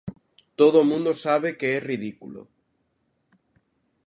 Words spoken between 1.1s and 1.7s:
sabe que